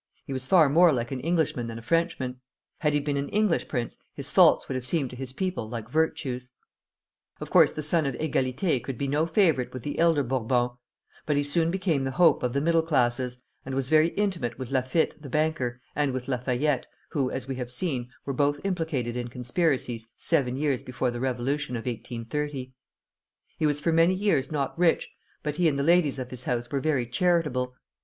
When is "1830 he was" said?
21.85-23.79